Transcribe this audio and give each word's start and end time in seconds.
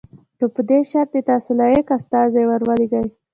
خو 0.37 0.45
په 0.55 0.61
دې 0.69 0.79
شرط 0.89 1.09
چې 1.15 1.19
تاسو 1.29 1.49
لایق 1.59 1.87
استازی 1.97 2.43
ور 2.47 2.61
ولېږئ. 2.67 3.05